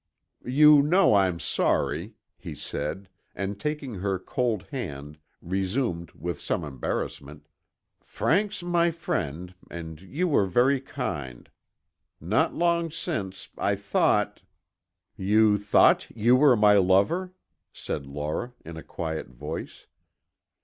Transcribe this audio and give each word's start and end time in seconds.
"You 0.47 0.81
know 0.81 1.13
I'm 1.13 1.39
sorry," 1.39 2.15
he 2.35 2.55
said, 2.55 3.07
and 3.35 3.59
taking 3.59 3.93
her 3.93 4.17
cold 4.17 4.63
hand, 4.71 5.19
resumed 5.43 6.09
with 6.13 6.41
some 6.41 6.63
embarrassment: 6.63 7.45
"Frank's 7.99 8.63
my 8.63 8.89
friend 8.89 9.53
and 9.69 10.01
you 10.01 10.27
were 10.27 10.47
very 10.47 10.79
kind. 10.81 11.51
Not 12.19 12.55
long 12.55 12.89
since 12.89 13.49
I 13.59 13.75
thought" 13.75 14.41
"You 15.17 15.59
thought 15.59 16.07
you 16.15 16.35
were 16.35 16.55
my 16.57 16.77
lover?" 16.79 17.35
said 17.71 18.07
Laura 18.07 18.53
in 18.65 18.77
a 18.77 18.83
quiet 18.83 19.27
voice. 19.27 19.85